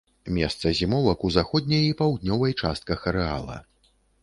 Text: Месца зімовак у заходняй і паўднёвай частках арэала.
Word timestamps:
Месца 0.35 0.71
зімовак 0.79 1.25
у 1.29 1.31
заходняй 1.35 1.85
і 1.89 1.93
паўднёвай 2.01 2.57
частках 2.65 3.07
арэала. 3.15 3.63